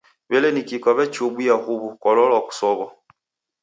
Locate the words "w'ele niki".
0.29-0.75